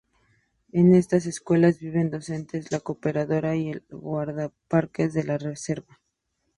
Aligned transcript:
En 0.71 0.95
estas 0.95 1.27
escuelas 1.27 1.77
viven 1.77 2.09
docentes, 2.09 2.71
la 2.71 2.79
cooperadora, 2.79 3.55
y 3.55 3.69
el 3.69 3.83
guardaparques 3.91 5.13
de 5.13 5.23
la 5.25 5.37
reserva. 5.37 5.99